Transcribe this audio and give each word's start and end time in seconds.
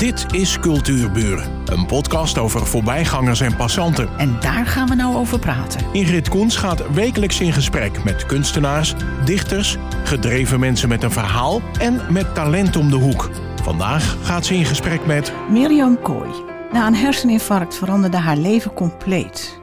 Dit 0.00 0.26
is 0.34 0.58
Cultuurburen, 0.58 1.62
een 1.64 1.86
podcast 1.86 2.38
over 2.38 2.66
voorbijgangers 2.66 3.40
en 3.40 3.56
passanten. 3.56 4.08
En 4.18 4.40
daar 4.40 4.66
gaan 4.66 4.88
we 4.88 4.94
nou 4.94 5.16
over 5.16 5.38
praten. 5.38 5.86
Ingrid 5.92 6.28
Koens 6.28 6.56
gaat 6.56 6.92
wekelijks 6.92 7.40
in 7.40 7.52
gesprek 7.52 8.04
met 8.04 8.26
kunstenaars, 8.26 8.94
dichters, 9.24 9.76
gedreven 10.04 10.60
mensen 10.60 10.88
met 10.88 11.02
een 11.02 11.10
verhaal 11.10 11.60
en 11.78 12.12
met 12.12 12.34
talent 12.34 12.76
om 12.76 12.90
de 12.90 12.96
hoek. 12.96 13.30
Vandaag 13.62 14.16
gaat 14.22 14.46
ze 14.46 14.54
in 14.54 14.64
gesprek 14.64 15.06
met 15.06 15.32
Mirjam 15.50 16.00
Kooi. 16.00 16.30
Na 16.72 16.86
een 16.86 16.94
herseninfarct 16.94 17.74
veranderde 17.74 18.16
haar 18.16 18.36
leven 18.36 18.74
compleet. 18.74 19.60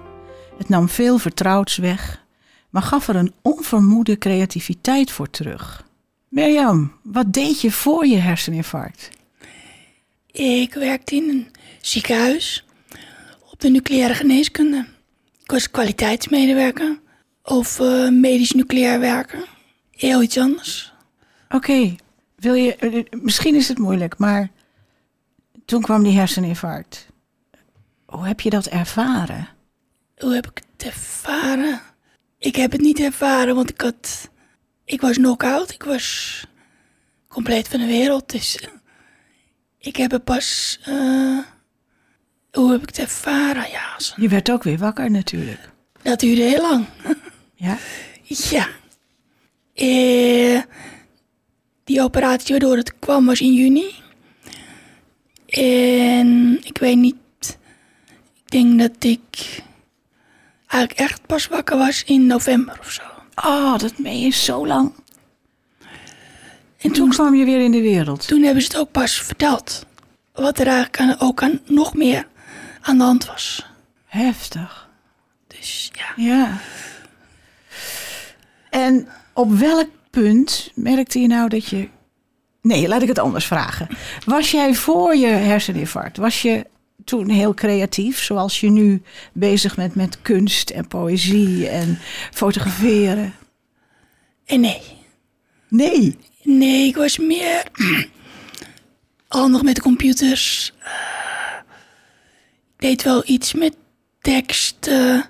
Het 0.58 0.70
nam 0.70 0.90
veel 0.90 1.18
vertrouwds 1.18 1.78
weg, 1.78 2.24
maar 2.70 2.82
gaf 2.82 3.08
er 3.08 3.16
een 3.16 3.34
onvermoede 3.42 4.18
creativiteit 4.18 5.12
voor 5.12 5.30
terug. 5.30 5.86
Mirjam, 6.30 6.92
wat 7.04 7.34
deed 7.34 7.62
je 7.62 7.72
voor 7.72 8.06
je 8.06 8.18
herseninfarct? 8.18 9.16
Ik 10.38 10.74
werkte 10.74 11.16
in 11.16 11.30
een 11.30 11.48
ziekenhuis 11.82 12.66
op 13.52 13.60
de 13.60 13.70
nucleaire 13.70 14.14
geneeskunde. 14.14 14.86
Ik 15.44 15.52
was 15.52 15.72
kwaliteitsmedewerker 15.72 17.00
of 17.44 17.80
eh, 17.80 18.10
medisch 18.10 18.52
nucleair 18.52 19.00
werker. 19.00 19.48
Heel 19.92 20.22
iets 20.22 20.38
anders. 20.38 20.94
Oké, 21.50 21.96
wil 22.36 22.54
je. 22.54 22.76
eh, 22.76 23.04
Misschien 23.22 23.56
is 23.56 23.68
het 23.68 23.78
moeilijk, 23.78 24.18
maar 24.18 24.50
toen 25.66 25.82
kwam 25.82 26.04
die 26.04 26.18
herseninfarct. 26.18 27.08
Hoe 28.06 28.28
heb 28.28 28.40
je 28.42 28.50
dat 28.50 28.66
ervaren? 28.66 29.48
Hoe 30.18 30.34
heb 30.34 30.48
ik 30.48 30.62
het 30.78 30.88
ervaren? 30.88 31.82
Ik 32.40 32.56
heb 32.56 32.72
het 32.72 32.82
niet 32.82 33.00
ervaren, 33.00 33.56
want 33.56 33.70
ik 33.70 33.82
had... 33.82 34.30
Ik 34.86 35.02
was 35.02 35.16
knock-out. 35.16 35.72
Ik 35.74 35.84
was 35.84 36.44
compleet 37.28 37.68
van 37.68 37.80
de 37.80 37.86
wereld. 37.86 38.32
Dus 38.32 38.68
ik 39.80 39.96
heb 39.96 40.12
het 40.12 40.24
pas... 40.24 40.80
eh, 40.86 41.38
hoe 42.52 42.72
heb 42.72 42.82
ik 42.82 42.88
het 42.88 43.00
ervaren? 43.00 43.70
Ja, 43.72 43.98
Je 44.16 44.28
werd 44.30 44.52
ook 44.52 44.64
weer 44.64 44.78
wakker 44.78 45.12
natuurlijk. 45.12 45.70
dat 46.02 46.20
duurde 46.20 46.42
heel 46.42 46.62
lang. 46.62 46.86
Ja? 47.60 47.78
Ja. 48.24 48.68
Eh, 49.74 50.62
die 51.84 52.02
operatie 52.02 52.50
waardoor 52.52 52.78
het 52.78 53.00
kwam 53.00 53.26
was 53.26 53.42
in 53.42 53.54
juni. 53.54 53.96
En 55.48 56.60
ik 56.66 56.78
weet 56.78 56.98
niet. 56.98 57.16
Ik 58.36 58.52
denk 58.52 58.80
dat 58.80 59.04
ik 59.04 59.62
eigenlijk 60.68 61.00
echt 61.10 61.26
pas 61.26 61.48
wakker 61.48 61.78
was 61.78 62.04
in 62.04 62.26
november 62.28 62.78
of 62.80 62.92
zo. 62.92 63.02
Oh, 63.36 63.78
dat 63.78 63.98
meen 63.98 64.20
je 64.20 64.30
zo 64.30 64.68
lang. 64.68 64.94
En 66.78 66.92
Toen 66.92 66.94
toen, 66.94 67.10
kwam 67.10 67.36
je 67.36 67.46
weer 67.46 67.62
in 67.62 67.72
de 67.72 67.82
wereld. 67.82 68.28
toen 68.28 68.42
hebben 68.44 68.62
ze 68.64 68.68
het 68.68 68.78
ook 68.78 68.92
pas 68.92 69.22
verteld. 69.22 69.86
Wat 70.34 70.60
er 70.60 70.68
eigenlijk 70.68 71.00
aan, 71.00 71.16
ook 71.20 71.44
aan, 71.44 71.60
nog 71.66 71.94
meer 71.94 72.28
aan 72.82 72.98
de 72.98 73.04
hand 73.04 73.26
was. 73.26 73.66
Heftig. 74.06 74.90
Dus 75.48 75.92
ja. 75.94 76.24
Ja. 76.26 76.58
En 78.70 79.08
op 79.34 79.52
welk 79.52 79.88
punt 80.10 80.72
merkte 80.76 81.20
je 81.20 81.28
nou 81.28 81.50
dat 81.50 81.66
je. 81.66 81.90
Nee, 82.62 82.88
laat 82.88 83.02
ik 83.02 83.08
het 83.08 83.20
anders 83.20 83.46
vragen. 83.46 83.88
Was 84.26 84.52
jij 84.52 84.76
voor 84.76 85.16
je 85.16 85.28
herseninfarct? 85.28 86.18
Was 86.18 86.42
je 86.42 86.66
toen 87.06 87.30
heel 87.30 87.54
creatief, 87.54 88.24
zoals 88.24 88.60
je 88.60 88.70
nu 88.70 89.02
bezig 89.34 89.76
bent 89.76 89.96
met 89.96 90.22
kunst 90.22 90.70
en 90.70 90.88
poëzie 90.88 91.68
en 91.68 92.00
fotograferen? 92.32 93.34
En 94.46 94.60
nee. 94.60 94.82
Nee. 95.68 96.18
Nee, 96.50 96.88
ik 96.88 96.96
was 96.96 97.18
meer 97.18 97.64
handig 99.28 99.62
met 99.62 99.76
de 99.76 99.82
computers. 99.82 100.74
Eh, 100.80 100.92
ik 102.76 102.80
deed 102.82 103.04
wel 103.04 103.22
iets 103.26 103.54
met 103.54 103.76
tekst, 104.22 104.88
eh, 104.88 105.22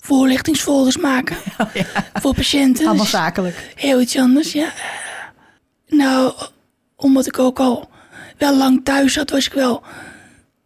voorlichtingsfolders 0.00 0.96
maken 0.96 1.36
voor 2.22 2.34
patiënten. 2.34 2.84
Allemaal 2.86 3.02
Dus 3.02 3.12
zakelijk. 3.12 3.72
heel 3.74 4.00
iets 4.00 4.16
anders, 4.16 4.52
ja. 4.52 4.72
Nou, 5.86 6.34
omdat 6.96 7.26
ik 7.26 7.38
ook 7.38 7.58
al 7.58 7.90
wel 8.38 8.56
lang 8.56 8.84
thuis 8.84 9.12
zat, 9.12 9.30
was 9.30 9.46
ik 9.46 9.52
wel 9.52 9.82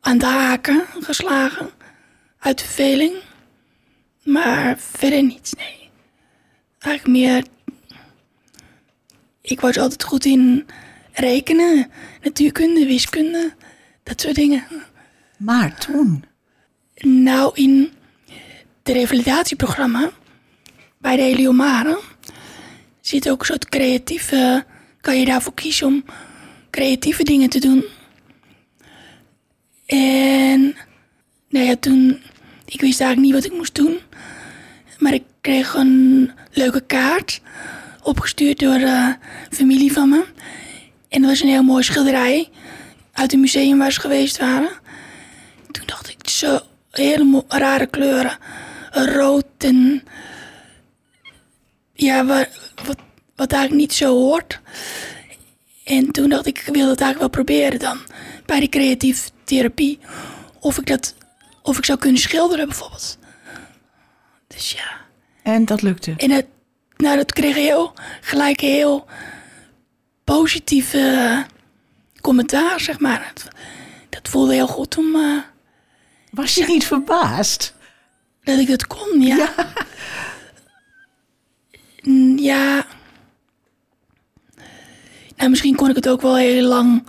aan 0.01 0.19
de 0.19 0.27
haken 0.27 0.85
geslagen. 1.01 1.71
Uit 2.39 2.63
verveling. 2.63 3.15
Maar 4.23 4.79
verder 4.79 5.23
niets, 5.23 5.53
nee. 5.53 5.91
Eigenlijk 6.79 7.19
meer 7.19 7.45
ik 9.43 9.61
was 9.61 9.79
altijd 9.79 10.05
goed 10.05 10.25
in 10.25 10.67
rekenen, 11.13 11.91
natuurkunde, 12.23 12.87
wiskunde, 12.87 13.53
dat 14.03 14.21
soort 14.21 14.35
dingen. 14.35 14.65
Maar 15.37 15.79
toen. 15.79 16.25
Nou, 17.01 17.51
in 17.55 17.93
het 18.83 18.95
revalidatieprogramma 18.95 20.11
bij 20.99 21.17
de 21.17 21.23
Heliomare 21.23 22.01
zit 23.01 23.31
ook 23.31 23.41
een 23.41 23.47
soort 23.47 23.69
creatieve... 23.69 24.65
kan 25.01 25.19
je 25.19 25.25
daarvoor 25.25 25.55
kiezen 25.55 25.87
om 25.87 26.05
creatieve 26.71 27.23
dingen 27.23 27.51
te 27.51 27.61
doen. 27.61 27.85
En 29.87 30.77
nou 31.49 31.67
ja, 31.67 31.77
toen... 31.77 32.23
Ik 32.65 32.81
wist 32.81 33.01
eigenlijk 33.01 33.21
niet 33.21 33.43
wat 33.43 33.53
ik 33.53 33.59
moest 33.59 33.75
doen. 33.75 33.99
Maar 34.99 35.15
ik 35.15 35.25
kreeg 35.41 35.75
een 35.75 36.31
leuke 36.51 36.81
kaart 36.81 37.41
opgestuurd 38.03 38.59
door 38.59 38.79
de 38.79 39.17
familie 39.51 39.93
van 39.93 40.09
me. 40.09 40.25
En 41.09 41.21
dat 41.21 41.31
was 41.31 41.41
een 41.41 41.49
heel 41.49 41.63
mooi 41.63 41.83
schilderij 41.83 42.49
uit 43.13 43.31
het 43.31 43.41
museum 43.41 43.79
waar 43.79 43.93
ze 43.93 44.01
geweest 44.01 44.39
waren. 44.39 44.71
Toen 45.71 45.87
dacht 45.87 46.09
ik, 46.09 46.29
zo 46.29 46.61
hele 46.91 47.45
rare 47.49 47.87
kleuren. 47.87 48.39
Rood 48.91 49.45
en... 49.59 50.03
Ja, 51.95 52.25
wa- 52.25 52.49
wat, 52.87 52.99
wat 53.37 53.53
eigenlijk 53.53 53.83
niet 53.83 53.93
zo 53.95 54.15
hoort. 54.15 54.61
En 55.85 56.11
toen 56.11 56.29
dacht 56.29 56.47
ik, 56.47 56.59
ik 56.59 56.75
wil 56.75 56.87
dat 56.87 57.01
eigenlijk 57.01 57.19
wel 57.19 57.45
proberen 57.45 57.79
dan. 57.79 57.99
Bij 58.47 58.61
de 58.61 58.69
creatieve 58.69 59.31
therapie. 59.45 59.99
Of 60.61 60.79
ik 60.79 60.87
dat... 60.87 61.15
Of 61.63 61.79
ik 61.79 61.85
zou 61.85 61.99
kunnen 61.99 62.21
schilderen 62.21 62.67
bijvoorbeeld. 62.69 63.19
Dus 64.47 64.73
ja. 64.73 65.01
En 65.43 65.65
dat 65.65 65.83
lukte. 65.83 66.15
En 66.17 66.31
het, 66.31 66.47
nou, 66.97 67.17
dat 67.17 67.33
kreeg 67.33 67.55
heel, 67.55 67.93
gelijk 68.21 68.61
heel 68.61 69.07
positieve 70.25 71.45
commentaar, 72.21 72.81
zeg 72.81 72.99
maar. 73.01 73.27
Het- 73.27 73.49
dat 74.09 74.29
voelde 74.29 74.55
heel 74.55 74.67
goed 74.67 74.99
om 74.99 75.15
eh, 75.17 75.39
Was 76.31 76.55
je 76.55 76.65
niet 76.67 76.87
verbaasd? 76.87 77.75
dat 78.43 78.59
ik 78.59 78.69
dat 78.69 78.87
kon, 78.87 79.21
ja. 79.21 79.49
Mm, 82.03 82.39
Ja. 82.39 82.87
Nou, 85.37 85.51
misschien 85.51 85.77
kon 85.77 85.89
ik 85.91 85.97
het 85.97 86.09
ook 86.09 86.21
wel 86.21 86.37
heel 86.37 86.67
lang 86.69 87.07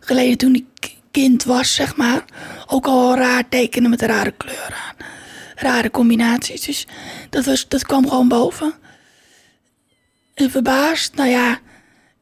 geleden 0.00 0.38
toen 0.38 0.54
ik 0.54 0.94
kind 1.10 1.44
was, 1.44 1.74
zeg 1.74 1.96
maar. 1.96 2.24
Ook 2.66 2.86
al 2.86 3.16
raar 3.16 3.48
tekenen 3.48 3.90
met 3.90 4.02
rare 4.02 4.30
kleuren. 4.32 4.94
Rare 5.54 5.90
combinaties. 5.90 6.60
Dus 6.62 6.86
dat, 7.30 7.44
was, 7.44 7.68
dat 7.68 7.82
kwam 7.86 8.08
gewoon 8.08 8.28
boven. 8.28 8.74
Verbaasd, 10.34 11.14
nou 11.14 11.28
ja. 11.28 11.58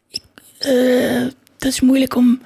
Ik, 0.09 0.23
eh, 0.59 1.23
dat 1.59 1.73
is 1.73 1.81
moeilijk 1.81 2.15
om 2.17 2.41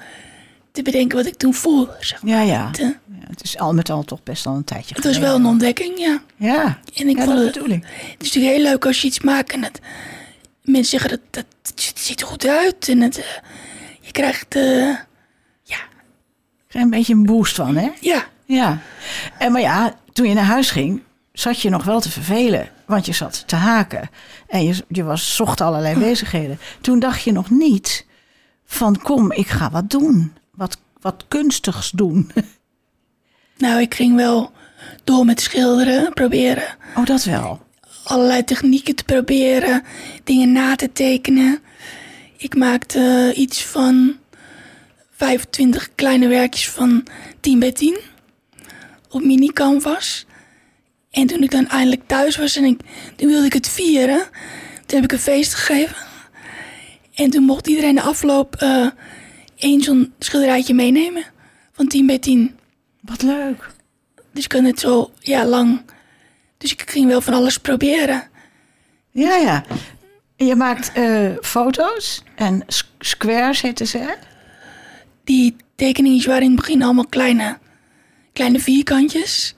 te 0.72 0.82
bedenken 0.82 1.16
wat 1.16 1.27
ik 1.27 1.37
toen 1.37 1.54
voelde, 1.54 1.97
zeg 2.00 2.22
maar. 2.22 2.32
Ja, 2.32 2.41
ja. 2.41 2.66
Het, 2.66 2.78
eh, 2.81 2.87
ja 3.21 3.27
het 3.28 3.43
is 3.43 3.59
al 3.59 3.75
met 3.75 3.91
al 3.91 4.03
toch 4.03 4.22
best 4.22 4.47
al 4.47 4.54
een 4.54 4.65
tijdje 4.65 4.94
Het 4.94 5.04
was 5.04 5.19
wel 5.19 5.34
een 5.34 5.47
ontdekking, 5.47 5.99
ja. 5.99 6.22
Ja, 6.37 6.78
En 6.94 7.09
ik 7.09 7.16
ja 7.19 7.25
vond 7.25 7.37
dat 7.37 7.54
het-. 7.54 7.65
Het 7.65 7.82
is 8.19 8.32
natuurlijk 8.32 8.54
heel 8.54 8.62
leuk 8.62 8.87
als 8.87 9.00
je 9.00 9.06
iets 9.06 9.21
maakt 9.21 9.53
en 9.53 9.62
het, 9.62 9.81
mensen 10.62 10.99
zeggen 10.99 11.10
dat, 11.10 11.21
dat 11.31 11.44
het 11.62 11.98
ziet 11.98 12.21
er 12.21 12.27
goed 12.27 12.47
uit. 12.47 12.88
En 12.88 13.00
het, 13.00 13.19
eh, 13.19 13.25
je 14.00 14.12
krijgt, 14.12 14.54
ja, 15.62 15.78
een 16.68 16.91
beetje 16.91 17.13
een 17.15 17.27
boost 17.27 17.54
van, 17.54 17.77
hè? 17.77 17.91
ja, 18.01 18.24
Ja. 18.45 18.78
En 19.39 19.53
maar 19.53 19.60
ja, 19.60 19.95
toen 20.13 20.28
je 20.28 20.34
naar 20.34 20.45
huis 20.45 20.71
ging, 20.71 21.03
zat 21.33 21.60
je 21.60 21.71
nog 21.71 21.84
wel 21.84 22.01
te 22.01 22.10
vervelen. 22.10 22.68
Want 22.86 23.06
je 23.06 23.12
zat 23.12 23.42
te 23.47 23.56
haken. 23.56 24.10
En 24.47 24.65
je, 24.65 24.84
je 24.88 25.04
was, 25.04 25.34
zocht 25.34 25.60
allerlei 25.60 25.98
bezigheden. 25.98 26.59
Toen 26.80 26.98
dacht 26.98 27.22
je 27.22 27.33
nog 27.33 27.50
niet 27.50 28.06
van 28.65 29.03
kom, 29.03 29.33
ik 29.33 29.48
ga 29.48 29.71
wat 29.71 29.91
doen. 29.91 30.33
Wat, 30.54 30.78
wat 31.00 31.24
kunstigs 31.28 31.91
doen. 31.91 32.30
nou 33.59 33.80
ik 33.80 33.94
ging 33.94 34.16
wel 34.16 34.53
door 35.04 35.24
met 35.24 35.41
schilderen, 35.41 36.12
proberen 36.12 36.77
Oh, 36.97 37.04
dat 37.04 37.24
wel. 37.24 37.60
allerlei 38.04 38.44
technieken 38.44 38.94
te 38.94 39.04
proberen, 39.04 39.82
dingen 40.24 40.53
na 40.53 40.77
te 40.77 40.92
tekenen. 40.92 41.59
Ik 42.36 42.56
maakte 42.56 43.32
iets 43.36 43.65
van 43.65 44.16
25 45.16 45.89
kleine 45.94 46.28
werkjes 46.28 46.71
van 46.71 47.06
10 47.41 47.59
bij 47.59 47.72
10 47.72 47.98
op 49.10 49.24
mini 49.24 49.48
canvas. 49.48 50.27
En 51.16 51.27
toen 51.27 51.42
ik 51.42 51.51
dan 51.51 51.68
eindelijk 51.68 52.03
thuis 52.07 52.36
was 52.36 52.57
en 52.57 52.65
ik, 52.65 52.80
toen 53.16 53.28
wilde 53.28 53.47
ik 53.47 53.53
het 53.53 53.68
vieren, 53.68 54.18
toen 54.86 55.01
heb 55.01 55.04
ik 55.04 55.13
een 55.13 55.18
feest 55.18 55.54
gegeven. 55.54 55.97
En 57.15 57.30
toen 57.30 57.42
mocht 57.42 57.66
iedereen 57.66 57.95
de 57.95 58.03
afloop 58.03 58.54
eh, 58.57 58.86
één 59.57 59.80
zo'n 59.80 60.15
schilderijtje 60.18 60.74
meenemen 60.74 61.24
van 61.72 61.89
10 61.89 62.07
bij 62.07 62.18
10. 62.18 62.57
Wat 63.01 63.22
leuk. 63.22 63.71
Dus 64.33 64.45
ik 64.45 64.48
kan 64.48 64.65
het 64.65 64.80
zo 64.80 65.10
ja, 65.21 65.47
lang. 65.47 65.80
Dus 66.59 66.72
ik 66.72 66.91
ging 66.91 67.07
wel 67.07 67.21
van 67.21 67.34
alles 67.34 67.59
proberen. 67.59 68.28
Ja, 69.10 69.36
ja. 69.36 69.65
Je 70.36 70.54
maakt 70.54 70.92
eh, 70.92 71.30
foto's 71.42 72.22
en 72.34 72.65
squares 72.98 73.60
heten 73.60 73.86
ze, 73.86 73.98
hè? 73.98 74.13
Die 75.24 75.57
tekeningen 75.77 76.27
waren 76.27 76.42
in 76.42 76.51
het 76.51 76.60
begin 76.60 76.83
allemaal 76.83 77.07
kleine, 77.07 77.59
kleine 78.33 78.59
vierkantjes. 78.59 79.55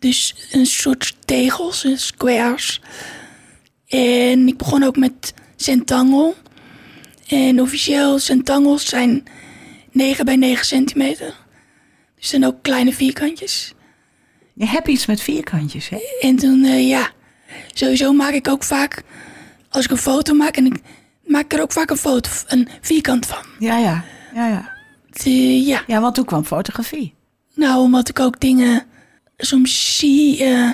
Dus 0.00 0.34
een 0.52 0.66
soort 0.66 1.16
tegels, 1.24 1.86
squares. 1.94 2.80
En 3.88 4.48
ik 4.48 4.56
begon 4.56 4.82
ook 4.82 4.96
met 4.96 5.34
centangel. 5.56 6.36
En 7.28 7.60
officieel 7.60 8.18
centangels 8.18 8.86
zijn 8.86 9.24
9 9.90 10.24
bij 10.24 10.36
9 10.36 10.66
centimeter. 10.66 11.34
Dus 12.16 12.28
zijn 12.28 12.46
ook 12.46 12.62
kleine 12.62 12.92
vierkantjes. 12.92 13.74
Je 14.54 14.66
hebt 14.66 14.88
iets 14.88 15.06
met 15.06 15.20
vierkantjes, 15.20 15.88
hè? 15.88 15.98
En 16.20 16.36
toen, 16.36 16.64
eh, 16.64 16.88
ja, 16.88 17.10
sowieso 17.72 18.12
maak 18.12 18.32
ik 18.32 18.48
ook 18.48 18.64
vaak, 18.64 19.02
als 19.68 19.84
ik 19.84 19.90
een 19.90 19.96
foto 19.96 20.34
maak, 20.34 20.56
en 20.56 20.66
ik 20.66 20.76
maak 21.26 21.44
ik 21.44 21.52
er 21.52 21.62
ook 21.62 21.72
vaak 21.72 21.90
een 21.90 21.96
foto, 21.96 22.30
een 22.46 22.68
vierkant 22.80 23.26
van. 23.26 23.42
Ja, 23.58 23.78
ja. 23.78 24.04
Ja, 24.34 24.48
ja. 24.48 24.72
Eh, 25.24 25.66
ja, 25.66 25.82
Ja, 25.86 26.00
want 26.00 26.14
toen 26.14 26.24
kwam 26.24 26.44
fotografie. 26.44 27.14
nou, 27.54 27.80
omdat 27.80 28.08
ik 28.08 28.20
ook 28.20 28.40
dingen 28.40 28.84
soms 29.40 29.96
zie, 29.96 30.44
eh, 30.44 30.70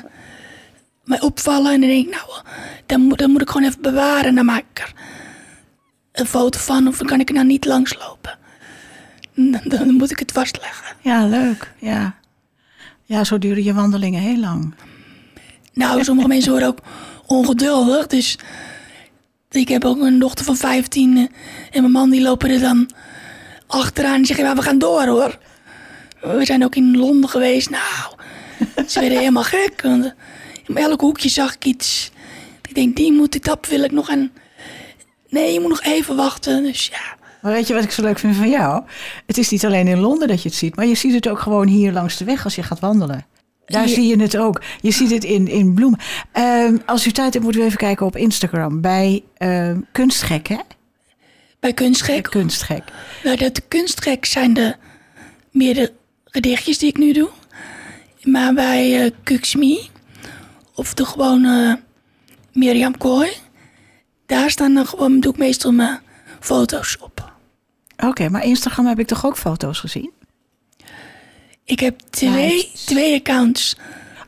mij 1.05 1.21
opvallen 1.21 1.73
en 1.73 1.81
dan 1.81 1.89
denk 1.89 2.07
ik, 2.07 2.15
nou, 2.15 2.43
dan 2.87 3.01
moet, 3.01 3.19
dan 3.19 3.31
moet 3.31 3.43
ik 3.43 3.51
gewoon 3.51 3.69
even 3.69 3.83
bewaren 3.83 4.25
en 4.25 4.35
dan 4.35 4.45
maak 4.45 4.65
ik 4.71 4.79
er 4.79 4.93
een 6.13 6.27
foto 6.27 6.59
van 6.59 6.89
of 6.89 6.99
dan 6.99 7.07
kan 7.07 7.21
ik 7.21 7.29
er 7.29 7.35
nou 7.35 7.47
niet 7.47 7.65
langslopen. 7.65 8.39
Dan, 9.35 9.61
dan 9.65 9.95
moet 9.95 10.11
ik 10.11 10.19
het 10.19 10.33
vastleggen. 10.33 10.97
Ja, 11.01 11.27
leuk. 11.27 11.73
Ja. 11.79 12.15
Ja, 13.05 13.25
zo 13.25 13.39
duren 13.39 13.65
je 13.65 13.75
wandelingen 13.75 14.21
heel 14.21 14.39
lang. 14.39 14.75
Nou, 15.73 16.05
sommige 16.05 16.29
mensen 16.35 16.51
worden 16.51 16.69
ook 16.69 16.83
ongeduldig. 17.27 18.07
Dus 18.07 18.39
ik 19.51 19.69
heb 19.69 19.85
ook 19.85 20.01
een 20.01 20.19
dochter 20.19 20.45
van 20.45 20.57
15 20.57 21.17
eh, 21.17 21.23
en 21.71 21.81
mijn 21.81 21.91
man 21.91 22.11
die 22.11 22.23
lopen 22.23 22.51
er 22.51 22.61
dan 22.61 22.91
achteraan 23.67 24.15
en 24.15 24.27
zeggen, 24.27 24.45
ja, 24.45 24.55
we 24.55 24.63
gaan 24.63 24.79
door 24.79 25.07
hoor. 25.07 25.39
We 26.21 26.45
zijn 26.45 26.65
ook 26.65 26.75
in 26.75 26.97
Londen 26.97 27.31
geweest. 27.31 27.71
Nou, 27.71 28.16
ze 28.89 29.01
werden 29.01 29.19
helemaal 29.19 29.43
gek. 29.43 29.83
Want 29.83 30.15
in 30.67 30.77
elk 30.77 31.01
hoekje 31.01 31.29
zag 31.29 31.55
ik 31.55 31.65
iets. 31.65 32.11
Ik 32.69 32.75
denk, 32.75 32.97
die 32.97 33.13
moet 33.13 33.35
ik, 33.35 33.45
dat 33.45 33.67
wil 33.69 33.83
ik 33.83 33.93
nog. 33.93 34.09
En 34.09 34.33
nee, 35.29 35.53
je 35.53 35.61
moet 35.61 35.69
nog 35.69 35.83
even 35.83 36.17
wachten. 36.17 36.63
Dus 36.63 36.87
ja, 36.87 37.17
Maar 37.43 37.53
weet 37.53 37.67
je 37.67 37.75
wat 37.75 37.85
ik 37.85 37.91
zo 37.91 38.03
leuk 38.03 38.19
vind 38.19 38.37
van 38.37 38.51
jou? 38.51 38.83
Het 39.27 39.39
is 39.39 39.51
niet 39.51 39.65
alleen 39.65 39.87
in 39.87 40.01
Londen 40.01 40.29
dat 40.29 40.43
je 40.43 40.49
het 40.49 40.59
ziet, 40.59 40.77
maar 40.77 40.87
je 40.87 40.95
ziet 40.95 41.15
het 41.15 41.29
ook 41.29 41.39
gewoon 41.39 41.67
hier 41.67 41.93
langs 41.93 42.17
de 42.17 42.25
weg 42.25 42.45
als 42.45 42.55
je 42.55 42.63
gaat 42.63 42.81
wandelen. 42.81 43.27
Daar 43.67 43.89
zie 43.89 44.07
je 44.07 44.21
het 44.21 44.37
ook. 44.37 44.63
Je 44.81 44.91
ziet 44.91 45.11
het 45.11 45.25
in, 45.25 45.49
in 45.49 45.75
bloemen. 45.75 45.99
Ehm, 46.33 46.77
als 46.87 47.07
u 47.07 47.11
tijd 47.11 47.33
hebt, 47.33 47.45
moeten 47.45 47.61
we 47.63 47.67
even 47.67 47.79
kijken 47.79 48.07
op 48.07 48.17
Instagram. 48.17 48.81
Bij 48.81 49.23
ehm, 49.37 49.81
Kunstgek, 49.93 50.49
hè? 50.49 50.59
bij 51.61 51.75
kunstgek. 51.75 52.23
Kunstgek. 52.23 52.83
Nou, 53.25 53.37
dat 53.37 53.69
kunstgek 53.69 54.25
zijn 54.25 54.55
de 54.55 54.77
meer 55.51 55.75
de 55.75 55.93
gedichtjes 56.25 56.79
die 56.79 56.89
ik 56.89 56.99
nu 56.99 57.13
doe. 57.13 57.29
Maar 58.27 58.55
bij 58.55 59.05
eh 59.05 59.11
Kuksmi, 59.23 59.79
of 60.75 60.95
de 60.95 61.05
gewone 61.05 61.81
Mirjam 62.53 62.99
Kooi, 62.99 63.31
daar 64.27 64.51
staan 64.51 64.75
dan 64.75 64.87
gewoon, 64.87 65.21
doe 65.21 65.33
ik 65.33 65.39
meestal 65.39 65.73
mijn 65.73 66.01
foto's 66.41 66.97
op. 67.01 67.33
Oké, 68.05 68.29
maar 68.29 68.45
Instagram 68.45 68.87
heb 68.87 68.99
ik 68.99 69.07
toch 69.07 69.27
ook 69.27 69.37
foto's 69.37 69.79
gezien? 69.81 70.11
Ik 71.65 71.81
heb 71.81 72.01
twee, 72.11 72.53
Nice. 72.53 72.85
twee 72.87 73.15
accounts 73.19 73.77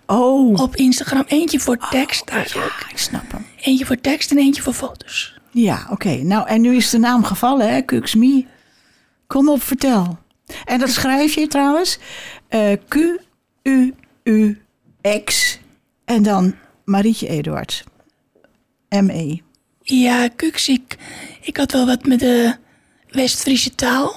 Oh, 0.06 0.60
op 0.60 0.76
Instagram. 0.76 1.24
Eentje 1.26 1.60
voor 1.60 1.76
tekst 1.90 2.28
eigenlijk. 2.28 2.80
ja, 2.80 2.90
ik 2.90 2.98
snap 2.98 3.32
hem. 3.32 3.46
Eentje 3.60 3.86
voor 3.86 4.00
tekst 4.00 4.30
en 4.30 4.38
eentje 4.38 4.62
voor 4.62 4.72
foto's. 4.72 5.34
Ja, 5.50 5.86
oké. 5.90 6.08
Nou, 6.22 6.48
en 6.48 6.60
nu 6.60 6.76
is 6.76 6.90
de 6.90 6.98
naam 6.98 7.24
gevallen, 7.24 7.72
hè? 7.72 7.80
Kuksmi. 7.82 8.46
Kom 9.26 9.48
op, 9.48 9.62
vertel. 9.62 10.18
En 10.64 10.78
dat 10.78 10.90
schrijf 10.98 11.34
je 11.34 11.46
trouwens. 11.46 11.98
Eh, 13.68 13.90
Q-U-U-X. 14.24 15.58
En 16.04 16.22
dan 16.22 16.54
Marietje 16.84 17.28
Eduard. 17.28 17.84
M-E. 18.88 19.36
Ja, 19.82 20.28
Kuks, 20.28 20.68
ik, 20.68 21.56
had 21.56 21.72
wel 21.72 21.86
wat 21.86 22.06
met 22.06 22.20
de 22.20 22.56
West-Friese 23.10 23.74
taal. 23.74 24.16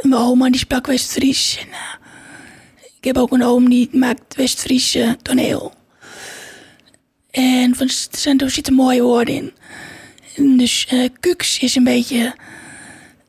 Mijn 0.00 0.22
oma 0.22 0.50
die 0.50 0.58
sprak 0.58 0.86
West-Fries. 0.86 1.58
En, 1.60 1.72
eh, 1.72 1.94
ik 2.96 3.04
heb 3.04 3.16
ook 3.16 3.32
een 3.32 3.42
oom 3.42 3.68
die 3.68 3.88
maakt 3.92 4.36
West-Friese 4.36 5.16
toneel. 5.22 5.74
En 7.30 7.74
van, 7.74 7.86
er 7.86 8.08
zijn, 8.10 8.38
er 8.38 8.50
zitten 8.50 8.74
mooie 8.74 9.02
woorden 9.02 9.34
in. 9.34 9.52
En 10.36 10.56
dus 10.56 10.86
eh 10.86 11.08
Kuks 11.20 11.58
is 11.58 11.74
een 11.74 11.84
beetje... 11.84 12.34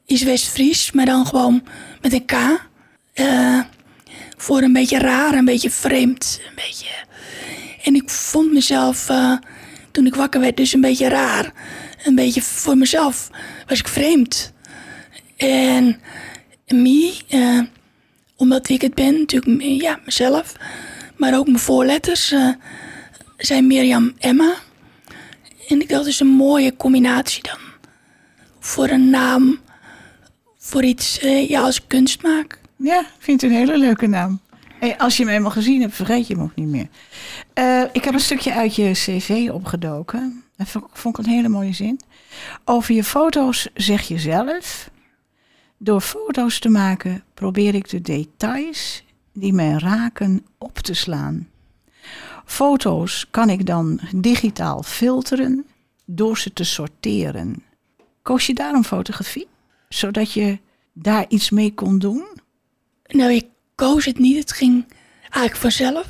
Is 0.06 0.24
West-Fries, 0.24 0.92
maar 0.92 1.06
dan 1.06 1.26
gewoon 1.26 1.64
met 2.02 2.14
een 2.14 2.26
K. 2.26 2.34
Voor 4.42 4.62
een 4.62 4.74
beetje 4.74 4.98
raar, 4.98 5.34
een 5.34 5.46
beetje 5.46 5.70
vreemd. 5.70 6.42
Een 6.48 6.56
beetje... 6.56 6.90
En 7.84 7.96
ik 7.96 8.10
vond 8.10 8.52
mezelf, 8.52 9.10
eh, 9.10 9.34
toen 9.92 10.06
ik 10.06 10.16
wakker 10.16 10.42
werd, 10.42 10.58
dus 10.58 10.74
een 10.74 10.82
beetje 10.82 11.08
raar. 11.08 11.54
Een 12.04 12.16
beetje 12.16 12.42
voor 12.42 12.78
mezelf 12.78 13.30
was 13.68 13.80
ik 13.80 13.88
vreemd. 13.88 14.54
En 15.38 16.00
me, 16.68 17.14
eh, 17.28 17.60
omdat 18.36 18.70
ik 18.70 18.82
het 18.82 18.96
ben, 18.96 19.20
natuurlijk 19.20 19.62
ja, 19.82 20.00
mezelf. 20.06 20.56
Maar 21.16 21.38
ook 21.38 21.46
mijn 21.46 21.60
voorletters 21.60 22.32
eh, 22.32 22.50
zijn 23.38 23.68
Mirjam 23.68 24.14
Emma. 24.20 24.56
En 25.68 25.82
ik 25.82 25.90
dacht, 25.90 26.06
is 26.06 26.20
een 26.20 26.28
mooie 26.28 26.76
combinatie 26.76 27.44
dan. 27.44 27.60
Voor 28.60 28.90
een 28.90 29.10
naam, 29.10 29.60
voor 30.58 30.84
iets, 30.84 31.20
ja, 31.48 31.62
als 31.62 31.88
kunst 31.88 32.22
maak. 32.22 32.61
Ja, 32.84 33.00
ik 33.00 33.16
vind 33.18 33.42
het 33.42 33.52
een 33.52 33.58
hele 33.58 33.78
leuke 33.78 34.08
naam. 34.08 34.40
Als 34.98 35.18
je 35.18 35.24
hem 35.24 35.34
eenmaal 35.34 35.52
gezien 35.52 35.82
hebt, 35.82 35.94
vergeet 35.94 36.28
je 36.28 36.34
hem 36.34 36.44
ook 36.44 36.56
niet 36.56 36.68
meer. 36.68 36.88
Eh, 37.54 37.84
ik 37.92 38.04
heb 38.04 38.14
een 38.14 38.20
stukje 38.20 38.54
uit 38.54 38.76
je 38.76 38.92
cv 38.92 39.50
opgedoken. 39.54 40.44
Dat 40.56 40.68
vond 40.94 41.18
ik 41.18 41.26
een 41.26 41.32
hele 41.32 41.50
mooie 41.50 41.74
zin. 41.74 42.00
Over 42.66 42.96
je 42.96 43.04
foto's 43.04 43.70
zeg 43.74 44.02
je 44.02 44.20
zelf... 44.20 44.90
Door 45.84 46.02
foto's 46.02 46.60
te 46.60 46.70
maken 46.70 47.24
probeer 47.34 47.76
ik 47.76 47.90
de 47.90 48.02
details 48.02 49.04
die 49.34 49.54
mij 49.54 49.72
raken 49.72 50.46
op 50.58 50.78
te 50.78 50.94
slaan. 50.94 51.48
Foto's 52.46 53.28
kan 53.32 53.50
ik 53.50 53.66
dan 53.66 54.00
digitaal 54.16 54.84
filteren 54.84 55.66
door 56.06 56.38
ze 56.38 56.54
te 56.54 56.64
sorteren. 56.64 57.64
Koos 58.22 58.46
je 58.46 58.54
daarom 58.54 58.84
fotografie? 58.84 59.48
Zodat 59.90 60.32
je 60.32 60.60
daar 60.94 61.26
iets 61.28 61.50
mee 61.50 61.74
kon 61.74 62.00
doen? 62.00 62.26
Nou, 63.12 63.32
ik 63.34 63.46
koos 63.76 64.06
het 64.06 64.20
niet. 64.20 64.38
Het 64.38 64.52
ging 64.52 64.86
eigenlijk 65.22 65.56
vanzelf. 65.56 66.08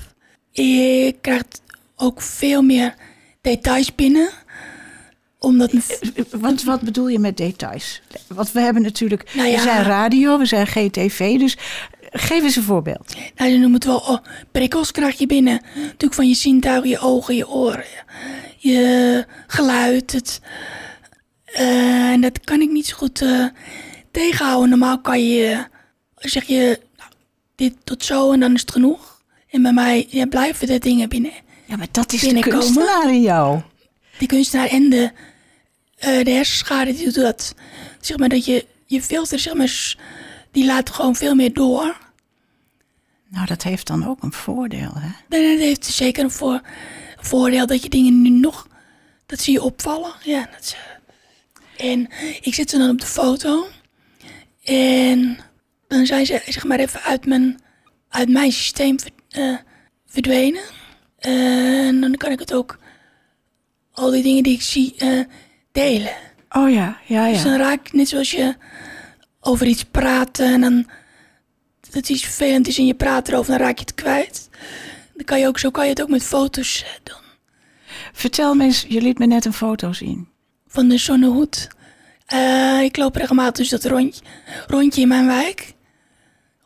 Ik 0.51 1.15
krijg 1.21 1.43
ook 1.95 2.21
veel 2.21 2.61
meer 2.61 2.95
details 3.41 3.95
binnen. 3.95 4.29
Omdat 5.39 5.73
mijn 5.73 5.83
Wat, 6.31 6.63
wat 6.63 6.81
bedoel 6.81 7.07
je 7.07 7.19
met 7.19 7.37
details? 7.37 8.01
Want 8.27 8.51
we 8.51 8.59
hebben 8.59 8.81
natuurlijk, 8.81 9.33
Nou 9.33 9.47
ja. 9.47 9.55
we 9.55 9.61
zijn 9.61 9.83
radio, 9.83 10.37
we 10.37 10.45
zijn 10.45 10.67
GTV, 10.67 11.37
dus 11.39 11.57
geef 12.11 12.43
eens 12.43 12.55
een 12.55 12.63
voorbeeld. 12.63 13.15
Nou, 13.35 13.51
ze 13.51 13.57
noemen 13.57 13.73
het 13.73 13.85
wel 13.85 13.97
oh, 13.97 14.17
prikkels 14.51 14.91
krijg 14.91 15.17
je 15.17 15.25
binnen. 15.25 15.61
Natuurlijk 15.75 16.13
van 16.13 16.27
je 16.27 16.35
zintuigen, 16.35 16.89
je 16.89 16.99
ogen, 16.99 17.35
je 17.35 17.49
oren, 17.49 17.85
je, 18.57 18.69
je 18.69 19.25
geluid. 19.47 20.11
Het, 20.11 20.41
eh, 21.45 22.11
en 22.11 22.21
dat 22.21 22.39
kan 22.39 22.61
ik 22.61 22.69
niet 22.69 22.85
zo 22.85 22.95
goed 22.97 23.21
eh, 23.21 23.45
tegenhouden. 24.11 24.69
Normaal 24.69 25.01
kan 25.01 25.27
je, 25.27 25.65
zeg 26.15 26.43
je, 26.43 26.79
dit 27.61 27.75
tot 27.83 28.05
zo 28.05 28.31
en 28.31 28.39
dan 28.39 28.53
is 28.53 28.61
het 28.61 28.71
genoeg. 28.71 29.21
En 29.49 29.61
bij 29.61 29.73
mij 29.73 30.07
ja, 30.09 30.25
blijven 30.25 30.67
de 30.67 30.79
dingen 30.79 31.09
binnen. 31.09 31.31
Ja, 31.65 31.75
maar 31.75 31.87
dat 31.91 32.13
is 32.13 32.21
de 32.21 32.39
kunstenaar 32.39 33.09
in 33.09 33.21
jou. 33.21 33.61
Die 34.17 34.27
kunstenaar 34.27 34.67
en 34.67 34.89
de, 34.89 35.11
eh, 35.97 36.23
de 36.23 36.31
hersenschade 36.31 36.93
die 36.93 37.03
doet 37.03 37.15
dat. 37.15 37.55
Zeg 37.99 38.17
maar 38.17 38.29
dat 38.29 38.45
je, 38.45 38.65
je 38.85 39.01
filter, 39.01 39.39
zeg 39.39 39.53
maar, 39.53 39.95
die 40.51 40.65
laat 40.65 40.89
gewoon 40.89 41.15
veel 41.15 41.35
meer 41.35 41.53
door. 41.53 41.97
Nou, 43.27 43.45
dat 43.45 43.63
heeft 43.63 43.87
dan 43.87 44.07
ook 44.07 44.23
een 44.23 44.33
voordeel, 44.33 44.91
hè? 44.93 45.37
En 45.37 45.51
dat 45.51 45.59
heeft 45.59 45.85
zeker 45.85 46.23
een 46.23 46.31
voor, 46.31 46.61
voordeel 47.19 47.65
dat 47.65 47.83
je 47.83 47.89
dingen 47.89 48.21
nu 48.21 48.29
nog, 48.29 48.67
dat 49.25 49.39
zie 49.39 49.53
je 49.53 49.61
opvallen. 49.61 50.13
Ja, 50.23 50.49
dat 50.51 50.61
is, 50.63 50.75
eh, 51.77 51.91
en 51.91 52.09
ik 52.41 52.53
zit 52.53 52.69
ze 52.69 52.77
dan 52.77 52.89
op 52.89 52.99
de 52.99 53.05
foto. 53.05 53.67
En 54.63 55.39
dan 55.97 56.05
zijn 56.05 56.25
ze 56.25 56.41
zeg 56.45 56.63
maar 56.63 56.79
even 56.79 57.01
uit 57.01 57.25
mijn, 57.25 57.59
uit 58.09 58.29
mijn 58.29 58.51
systeem 58.51 58.95
eh, 59.29 59.55
verdwenen. 60.05 60.63
En 61.17 62.01
dan 62.01 62.15
kan 62.15 62.31
ik 62.31 62.39
het 62.39 62.53
ook, 62.53 62.79
al 63.91 64.11
die 64.11 64.23
dingen 64.23 64.43
die 64.43 64.53
ik 64.53 64.61
zie, 64.61 64.95
eh, 64.97 65.19
delen. 65.71 66.15
Oh 66.49 66.71
ja, 66.71 66.97
ja, 67.07 67.29
Dus 67.29 67.43
dan 67.43 67.51
ja. 67.51 67.57
raak 67.57 67.87
ik, 67.87 67.93
net 67.93 68.09
zoals 68.09 68.31
je 68.31 68.55
over 69.39 69.67
iets 69.67 69.83
praat 69.83 70.39
en 70.39 70.61
dan 70.61 70.89
dat 71.91 72.09
iets 72.09 72.23
vervelend 72.23 72.67
is 72.67 72.77
en 72.77 72.85
je 72.85 72.93
praat 72.93 73.27
erover, 73.27 73.51
dan 73.51 73.61
raak 73.61 73.77
je 73.77 73.85
het 73.85 73.93
kwijt. 73.93 74.49
Dan 75.13 75.25
kan 75.25 75.39
je 75.39 75.47
ook, 75.47 75.59
zo 75.59 75.69
kan 75.71 75.83
je 75.83 75.89
het 75.89 76.01
ook 76.01 76.09
met 76.09 76.23
foto's 76.23 76.83
eh, 76.83 76.89
doen. 77.03 77.29
Vertel 78.13 78.53
me 78.53 78.63
eens, 78.63 78.85
je 78.87 79.01
liet 79.01 79.19
me 79.19 79.25
net 79.25 79.45
een 79.45 79.53
foto 79.53 79.93
zien. 79.93 80.27
Van 80.67 80.87
de 80.87 80.97
zonnehoed. 80.97 81.67
Eh, 82.25 82.81
ik 82.81 82.97
loop 82.97 83.15
regelmatig 83.15 83.55
dus 83.55 83.69
dat 83.69 83.91
rondje, 83.91 84.21
rondje 84.67 85.01
in 85.01 85.07
mijn 85.07 85.27
wijk. 85.27 85.73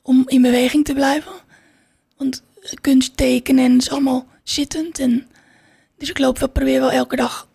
Om 0.06 0.24
in 0.26 0.42
beweging 0.42 0.86
te 0.86 0.94
blijven. 0.94 1.32
Want 2.18 2.44
kunst 2.82 3.18
tekenen 3.18 3.78
is 3.78 3.90
allemaal 3.90 4.28
zittend. 4.44 5.00
En, 5.00 5.28
dus 5.98 6.10
ik 6.10 6.20
loop 6.20 6.40
wel, 6.40 6.50
probeer 6.50 6.80
wel 6.80 6.92
elke 6.92 7.16
dag 7.16 7.50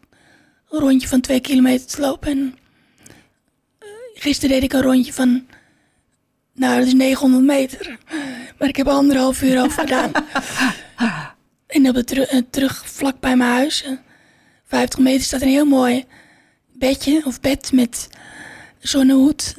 een 0.70 0.80
rondje 0.80 1.08
van 1.08 1.20
twee 1.20 1.40
kilometer 1.40 1.86
te 1.86 2.00
lopen. 2.00 2.30
En, 2.30 2.58
eh, 3.78 3.88
gisteren 4.14 4.50
deed 4.50 4.62
ik 4.62 4.72
een 4.72 4.82
rondje 4.82 5.12
van... 5.12 5.46
Nou, 6.54 6.78
dat 6.78 6.86
is 6.86 6.94
900 6.94 7.44
meter. 7.44 7.98
Maar 8.58 8.68
ik 8.68 8.76
heb 8.76 8.86
er 8.86 8.92
anderhalf 8.92 9.42
uur 9.42 9.62
over 9.62 9.80
gedaan. 9.80 10.12
en 11.66 11.88
op 11.88 11.96
teru- 11.96 12.22
eh, 12.22 12.42
terug 12.50 12.88
vlak 12.90 13.20
bij 13.20 13.36
mijn 13.36 13.50
huis... 13.50 13.82
eh, 13.82 13.92
50 14.66 14.98
meter 14.98 15.24
staat 15.24 15.42
een 15.42 15.48
heel 15.48 15.64
mooi 15.64 16.04
bedje 16.72 17.22
of 17.24 17.40
bed 17.40 17.72
met 17.72 18.08
zonnehoed, 18.78 19.56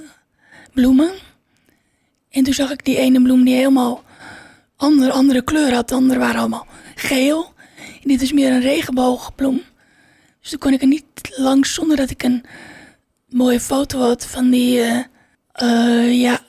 bloemen. 0.74 1.12
En 2.31 2.43
toen 2.43 2.53
zag 2.53 2.71
ik 2.71 2.85
die 2.85 2.97
ene 2.97 3.21
bloem 3.21 3.43
die 3.43 3.55
helemaal 3.55 4.03
andere, 4.75 5.11
andere 5.11 5.41
kleur 5.41 5.73
had. 5.73 5.89
De 5.89 5.95
andere 5.95 6.19
waren 6.19 6.39
allemaal 6.39 6.67
geel. 6.95 7.53
En 7.77 8.07
dit 8.07 8.21
is 8.21 8.31
meer 8.33 8.51
een 8.51 8.61
regenboogbloem. 8.61 9.61
Dus 10.41 10.50
toen 10.50 10.59
kon 10.59 10.73
ik 10.73 10.81
er 10.81 10.88
niet 10.88 11.03
langs 11.35 11.73
zonder 11.73 11.97
dat 11.97 12.09
ik 12.09 12.23
een 12.23 12.43
mooie 13.29 13.59
foto 13.59 14.00
had 14.00 14.25
van 14.25 14.50
die... 14.50 14.79
eh, 14.81 15.00
eh, 15.51 16.21
ja, 16.21 16.39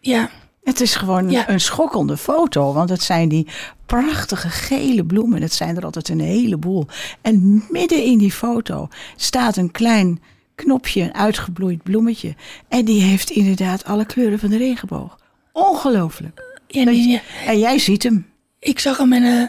ja, 0.00 0.30
Het 0.62 0.80
is 0.80 0.94
gewoon 0.94 1.30
Ja. 1.30 1.48
een 1.48 1.60
schokkende 1.60 2.16
foto, 2.16 2.72
want 2.72 2.88
het 2.90 3.02
zijn 3.02 3.28
die 3.28 3.48
prachtige 3.86 4.48
gele 4.48 5.04
bloemen. 5.04 5.40
Dat 5.40 5.52
zijn 5.52 5.76
er 5.76 5.84
altijd 5.84 6.08
een 6.08 6.20
heleboel. 6.20 6.86
En 7.22 7.64
midden 7.68 8.02
in 8.04 8.18
die 8.18 8.32
foto 8.32 8.88
staat 9.16 9.56
een 9.56 9.70
klein 9.70 10.22
knopje, 10.54 11.02
een 11.02 11.14
uitgebloeid 11.14 11.82
bloemetje. 11.82 12.34
En 12.68 12.84
die 12.84 13.02
heeft 13.02 13.30
inderdaad 13.30 13.84
alle 13.84 14.04
kleuren 14.06 14.38
van 14.38 14.50
de 14.50 14.56
regenboog. 14.56 15.18
Ongelooflijk. 15.52 16.42
ja, 16.66 16.82
nee, 16.84 17.08
ja. 17.08 17.20
En 17.46 17.58
jij 17.58 17.78
ziet 17.78 18.02
hem. 18.02 18.26
Ik 18.58 18.78
zag 18.78 18.96
hem 18.96 19.12
en 19.12 19.22
eh, 19.22 19.48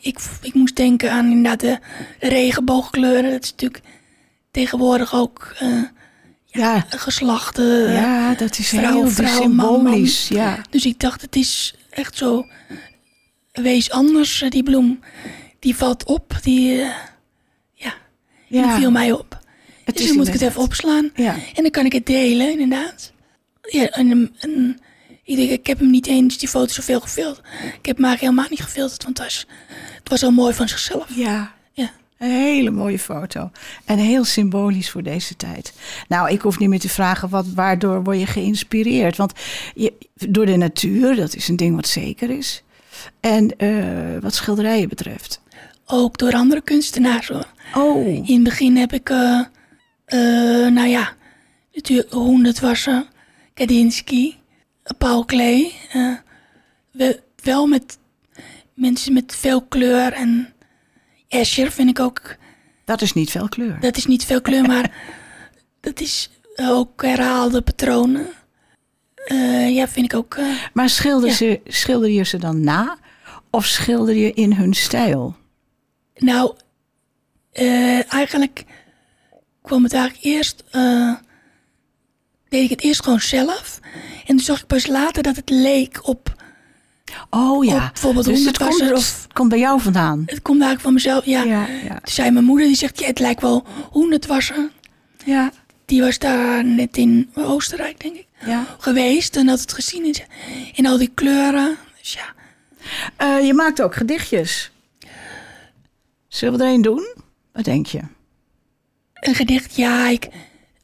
ik, 0.00 0.18
ik 0.42 0.54
moest 0.54 0.76
denken 0.76 1.12
aan 1.12 1.26
inderdaad 1.30 1.60
de 1.60 1.78
regenboogkleuren. 2.20 3.30
Dat 3.30 3.42
is 3.44 3.50
natuurlijk 3.50 3.82
tegenwoordig 4.50 5.14
ook 5.14 5.54
eh, 5.58 5.82
Ja, 6.44 6.84
geslachten. 6.88 7.92
ja 7.92 8.34
dat 8.34 8.58
is 8.58 8.68
vrouw, 8.68 8.92
heel 8.92 9.08
vrouw, 9.10 9.48
man, 9.48 9.76
symbolisch. 9.76 10.28
Ja. 10.28 10.58
Dus 10.70 10.86
ik 10.86 11.00
dacht, 11.00 11.20
het 11.20 11.36
is 11.36 11.74
echt 11.90 12.16
zo. 12.16 12.46
Wees 13.52 13.90
anders, 13.90 14.42
eh, 14.42 14.50
die 14.50 14.62
bloem. 14.62 15.00
Die 15.58 15.76
valt 15.76 16.04
op. 16.04 16.38
Die, 16.42 16.76
ja, 17.72 17.94
die 18.48 18.70
viel 18.70 18.90
mij 18.90 19.12
op. 19.12 19.35
Dus 19.96 20.06
dan 20.06 20.16
moet 20.16 20.26
ik 20.26 20.32
het 20.32 20.42
even 20.42 20.60
opslaan. 20.62 21.10
Ja. 21.14 21.34
En 21.54 21.62
dan 21.62 21.70
kan 21.70 21.84
ik 21.84 21.92
het 21.92 22.06
delen, 22.06 22.50
inderdaad. 22.58 23.12
Ja, 23.62 23.86
en, 23.88 24.34
en 24.38 24.78
ik, 25.24 25.36
denk, 25.36 25.50
ik 25.50 25.66
heb 25.66 25.78
hem 25.78 25.90
niet 25.90 26.06
eens 26.06 26.38
die 26.38 26.48
foto 26.48 26.72
zoveel 26.72 27.00
gefilmd. 27.00 27.38
Ik 27.78 27.86
heb 27.86 27.96
hem 27.96 28.04
eigenlijk 28.04 28.20
helemaal 28.20 28.46
niet 28.50 28.60
gefilmd, 28.62 29.02
want 29.04 29.18
het 29.18 29.26
was, 29.26 29.46
het 29.98 30.08
was 30.08 30.22
al 30.22 30.30
mooi 30.30 30.54
van 30.54 30.68
zichzelf. 30.68 31.06
Ja, 31.14 31.54
Ja. 31.72 31.90
een 32.18 32.30
hele 32.30 32.70
mooie 32.70 32.98
foto. 32.98 33.50
En 33.84 33.98
heel 33.98 34.24
symbolisch 34.24 34.90
voor 34.90 35.02
deze 35.02 35.36
tijd. 35.36 35.72
Nou, 36.08 36.30
ik 36.30 36.40
hoef 36.40 36.58
niet 36.58 36.68
meer 36.68 36.80
te 36.80 36.88
vragen 36.88 37.28
wat, 37.28 37.46
waardoor 37.54 38.02
word 38.02 38.18
je 38.18 38.26
geïnspireerd. 38.26 39.16
Want 39.16 39.32
je, 39.74 39.92
door 40.14 40.46
de 40.46 40.56
natuur, 40.56 41.16
dat 41.16 41.34
is 41.34 41.48
een 41.48 41.56
ding 41.56 41.74
wat 41.74 41.88
zeker 41.88 42.30
is. 42.30 42.62
En 43.20 43.56
eh, 43.56 44.22
wat 44.22 44.34
schilderijen 44.34 44.88
betreft. 44.88 45.40
Ook 45.86 46.18
door 46.18 46.32
andere 46.32 46.60
kunstenaars 46.60 47.28
hoor. 47.28 47.46
Oh, 47.74 48.06
In 48.06 48.34
het 48.34 48.42
begin 48.42 48.76
heb 48.76 48.92
ik, 48.92 49.10
eh, 49.10 49.40
eh, 50.06 50.18
nou 50.66 50.86
ja, 50.86 51.12
natuurlijk 51.74 52.12
honderd 52.12 52.60
wassen, 52.60 53.06
Kandinsky, 53.54 54.34
Paul 54.98 55.24
Klee. 55.24 55.74
eh, 55.92 56.14
we- 56.90 57.22
wel 57.42 57.66
met 57.66 57.98
mensen 58.74 59.12
met 59.12 59.36
veel 59.36 59.62
kleur 59.62 60.12
en 60.12 60.52
Escher 61.28 61.70
vind 61.70 61.88
ik 61.88 62.00
ook, 62.00 62.36
dat 62.84 63.02
is 63.02 63.12
niet 63.12 63.30
veel 63.30 63.48
kleur. 63.48 63.80
dat 63.80 63.96
is 63.96 64.06
niet 64.06 64.24
veel 64.24 64.40
kleur, 64.40 64.62
maar 64.72 64.92
dat 65.80 66.00
is 66.00 66.30
ook 66.56 67.02
herhaalde 67.02 67.62
patronen. 67.62 68.26
Eh, 69.14 69.74
ja, 69.74 69.88
vind 69.88 70.12
ik 70.12 70.18
ook. 70.18 70.38
Maar 70.72 70.88
schilder, 70.88 71.28
Ja. 71.28 71.34
ze, 71.34 71.60
schilder 71.64 72.10
je 72.10 72.24
ze 72.24 72.38
dan 72.38 72.60
na? 72.60 72.98
Of 73.50 73.64
schilder 73.66 74.14
je 74.14 74.32
in 74.32 74.52
hun 74.52 74.74
stijl? 74.74 75.36
Nou, 76.16 76.54
eh, 77.52 78.12
eigenlijk 78.12 78.64
kwam 79.66 79.82
het 79.82 79.92
eigenlijk 79.92 80.24
eerst. 80.24 80.64
eh, 80.70 81.12
deed 82.48 82.62
ik 82.64 82.70
het 82.70 82.82
eerst 82.82 83.02
gewoon 83.02 83.20
zelf. 83.20 83.80
En 84.18 84.36
toen 84.36 84.38
zag 84.38 84.60
ik 84.60 84.66
pas 84.66 84.86
later 84.86 85.22
dat 85.22 85.36
het 85.36 85.50
leek 85.50 86.06
op. 86.08 86.34
Oh 87.30 87.64
ja, 87.64 87.74
Op 87.86 87.92
bijvoorbeeld 87.92 88.24
dus 88.24 88.44
het 88.44 88.58
komt, 88.58 88.92
of- 88.92 89.26
komt 89.32 89.48
bij 89.48 89.58
jou 89.58 89.80
vandaan. 89.80 90.22
Het 90.26 90.42
komt 90.42 90.60
eigenlijk 90.62 90.80
van 90.82 90.92
mezelf. 90.92 91.24
Ja. 91.24 91.42
Ja, 91.42 91.66
ja, 91.68 91.88
Toen 91.88 92.12
zei 92.14 92.30
mijn 92.30 92.44
moeder, 92.44 92.66
die 92.66 92.76
zegt: 92.76 93.00
ja, 93.00 93.06
Het 93.06 93.18
lijkt 93.18 93.40
wel 93.40 93.66
honderdwasser. 93.90 94.70
ja. 95.24 95.52
Die 95.84 96.00
was 96.02 96.18
daar 96.18 96.64
net 96.64 96.96
in 96.96 97.30
Oostenrijk, 97.34 98.00
denk 98.00 98.16
ik, 98.16 98.26
ja. 98.46 98.64
geweest. 98.78 99.36
En 99.36 99.48
had 99.48 99.60
het 99.60 99.72
gezien 99.72 100.04
in, 100.04 100.14
in 100.74 100.86
al 100.86 100.98
die 100.98 101.10
kleuren. 101.14 101.76
Dus 102.00 102.12
ja. 102.12 102.34
Eh, 103.16 103.46
je 103.46 103.54
maakt 103.54 103.82
ook 103.82 103.94
gedichtjes. 103.94 104.70
Zullen 106.28 106.58
we 106.58 106.64
er 106.64 106.72
een 106.72 106.82
doen? 106.82 107.14
Wat 107.52 107.64
denk 107.64 107.86
je? 107.86 108.00
Een 109.26 109.34
gedicht, 109.34 109.76
ja, 109.76 110.08
ik 110.08 110.28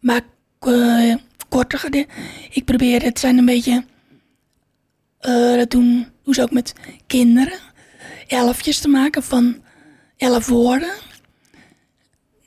maak 0.01 0.25
eh, 0.61 1.15
korte 1.49 1.79
gedichten. 1.79 2.15
Ik 2.51 2.65
probeer, 2.65 3.03
het 3.03 3.19
zijn 3.19 3.39
een 3.39 3.45
beetje, 3.45 3.85
eh, 5.19 5.55
dat 5.57 5.71
doen, 5.71 6.07
doen 6.25 6.35
ze 6.35 6.43
ook 6.43 6.51
met 6.51 6.73
kinderen. 7.07 7.59
Elfjes 8.27 8.79
te 8.81 8.89
maken 8.89 9.23
van 9.23 9.63
elf 10.17 10.47
woorden. 10.47 10.93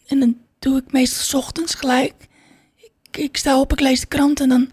En 0.08 0.20
dan 0.20 0.38
doe 0.60 0.78
ik 0.78 0.92
meestal 0.92 1.24
's 1.24 1.34
ochtends 1.34 1.76
gelijk. 1.76 2.14
Ik, 2.76 3.18
ik 3.18 3.38
sta 3.38 3.60
op, 3.60 3.72
ik 3.72 3.80
lees 3.80 4.00
de 4.00 4.08
krant 4.08 4.40
en 4.40 4.50
dan... 4.50 4.72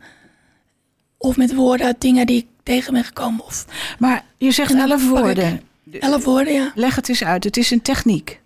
Of 1.18 1.36
met 1.36 1.54
woorden 1.54 1.86
uit 1.86 2.00
dingen 2.00 2.26
die 2.26 2.36
ik 2.36 2.46
tegen 2.62 2.92
ben 2.92 3.04
gekomen. 3.04 3.44
Of 3.44 3.66
Maar 3.98 4.24
je 4.38 4.50
zegt 4.50 4.74
elf 4.74 5.08
woorden. 5.08 5.60
elf 6.00 6.24
woorden, 6.24 6.52
ja. 6.52 6.72
Leg 6.74 6.94
het 6.96 7.08
eens 7.08 7.24
uit. 7.24 7.44
Het 7.44 7.56
is 7.56 7.70
een 7.70 7.82
techniek. 7.82 8.40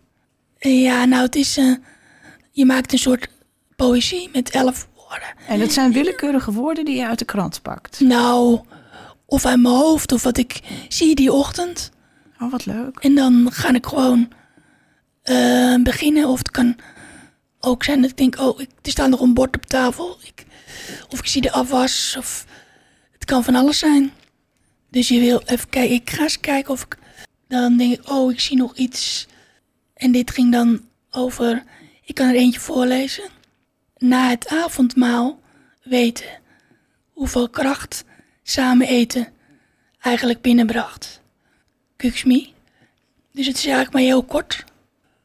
Ja, 0.59 1.05
nou, 1.05 1.23
het 1.23 1.35
is... 1.35 1.57
eh, 1.57 1.73
je 2.57 2.65
maakt 2.65 2.93
een 2.93 2.99
soort 2.99 3.29
poëzie 3.77 4.29
met 4.33 4.51
elf 4.51 4.89
woorden. 4.95 5.29
En 5.47 5.61
het 5.61 5.73
zijn 5.73 5.93
willekeurige 5.93 6.53
woorden 6.53 6.85
die 6.85 6.97
je 6.97 7.07
uit 7.07 7.19
de 7.19 7.25
krant 7.25 7.63
pakt. 7.63 8.01
Nou, 8.01 8.61
of 9.27 9.45
uit 9.45 9.61
mijn 9.61 9.75
hoofd, 9.75 10.13
of 10.13 10.23
wat 10.23 10.39
ik 10.39 10.61
zie 10.89 11.15
die 11.15 11.33
ochtend. 11.33 11.91
Oh, 12.41 12.51
wat 12.51 12.67
leuk. 12.67 12.99
En 12.99 13.15
dan 13.15 13.49
ga 13.53 13.75
ik 13.75 13.87
gewoon 13.87 14.33
eh, 15.23 15.75
beginnen. 15.75 16.29
Of 16.29 16.39
het 16.39 16.51
kan 16.51 16.77
ook 17.61 17.85
zijn 17.85 18.01
dat 18.01 18.11
ik 18.11 18.17
denk, 18.17 18.41
oh, 18.41 18.61
ik, 18.61 18.71
er 18.83 18.91
staat 18.91 19.09
nog 19.09 19.21
een 19.21 19.35
bord 19.35 19.57
op 19.57 19.67
tafel. 19.67 20.19
Ik, 20.23 20.47
of 21.09 21.19
ik 21.19 21.27
zie 21.27 21.43
de 21.43 21.53
afwas, 21.53 22.15
of 22.19 22.47
het 23.13 23.25
kan 23.25 23.45
van 23.45 23.55
alles 23.55 23.79
zijn. 23.79 24.13
Dus 24.91 25.09
je 25.09 25.21
wil 25.21 25.43
even 25.45 25.69
kijken, 25.69 25.95
ik 25.95 26.11
ga 26.11 26.23
eens 26.23 26.41
kijken 26.41 26.73
of 26.73 26.83
ik... 26.83 26.99
Dan 27.49 27.77
denk 27.77 27.93
ik, 27.93 28.11
oh, 28.11 28.33
ik 28.33 28.41
zie 28.41 28.57
nog 28.57 28.77
iets. 28.77 29.27
En 29.95 30.13
dit 30.13 30.31
ging 30.31 30.53
dan 30.53 30.81
over, 31.11 31.65
ik 32.07 32.15
kan 32.15 32.29
er 32.29 32.35
eentje 32.35 32.61
voorlezen. 32.61 33.25
Na 33.99 34.29
het 34.29 34.49
avondmaal 34.49 35.41
weten 35.83 36.27
hoeveel 37.13 37.49
kracht 37.49 38.05
samen 38.43 38.87
eten 38.87 39.29
eigenlijk 40.01 40.41
binnenbracht. 40.41 41.21
Kuksmi. 41.97 42.53
Dus 43.33 43.47
het 43.47 43.57
is 43.57 43.65
eigenlijk 43.65 43.93
maar 43.93 44.03
heel 44.03 44.23
kort. 44.23 44.65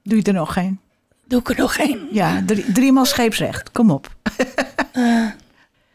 Doe 0.03 0.17
je 0.17 0.23
er 0.23 0.33
nog 0.33 0.53
geen? 0.53 0.79
Doe 1.25 1.39
ik 1.39 1.50
er 1.50 1.57
nog 1.57 1.77
één. 1.77 2.07
Ja, 2.11 2.43
drie, 2.45 2.71
driemaal 2.71 3.05
scheepsrecht. 3.05 3.71
Kom 3.71 3.91
op. 3.91 4.15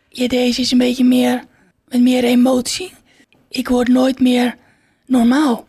Ja, 0.09 0.29
deze 0.29 0.61
is 0.61 0.71
een 0.71 0.79
beetje 0.79 1.05
meer 1.05 1.45
met 1.89 2.01
meer 2.01 2.25
emotie. 2.25 2.93
Ik 3.49 3.69
word 3.69 3.89
nooit 3.89 4.21
meer 4.21 4.57
normaal. 5.07 5.69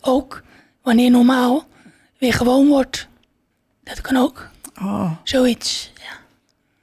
Ook 0.00 0.42
wanneer 0.82 1.10
normaal 1.10 1.66
weer 2.18 2.32
gewoon 2.32 2.68
wordt. 2.68 3.08
Dat 3.90 4.00
kan 4.00 4.16
ook. 4.16 4.48
Oh, 4.82 5.12
Zoiets. 5.24 5.92
Ja. 5.96 6.18